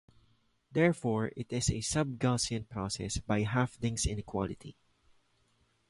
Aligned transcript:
Therefore 0.71 1.31
it 1.37 1.53
is 1.53 1.69
a 1.69 1.79
sub-Gaussian 1.81 2.67
process 2.67 3.19
by 3.19 3.43
Hoeffding's 3.43 4.07
inequality. 4.07 4.75